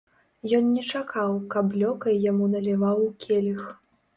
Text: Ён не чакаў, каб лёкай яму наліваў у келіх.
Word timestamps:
Ён 0.59 0.63
не 0.77 0.83
чакаў, 0.99 1.35
каб 1.55 1.77
лёкай 1.81 2.15
яму 2.27 2.51
наліваў 2.57 3.07
у 3.07 3.09
келіх. 3.27 3.61